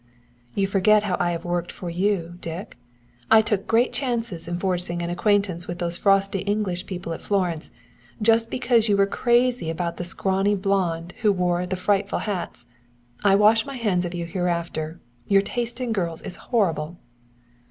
[0.55, 2.75] You forget how I have worked for you, Dick.
[3.29, 7.69] I took great chances in forcing an acquaintance with those frosty English people at Florence
[8.19, 12.65] just because you were crazy about the scrawny blonde who wore the frightful hats.
[13.23, 14.99] I wash my hands of you hereafter.
[15.27, 16.97] Your taste in girls is horrible."